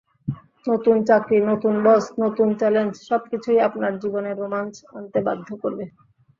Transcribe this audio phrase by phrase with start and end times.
[0.65, 5.85] নতুন চাকরি, নতুন বস, নতুন চ্যালেঞ্জ—সবকিছুই আপনার জীবনে রোমাঞ্চ আনতে বাধ্য করবে।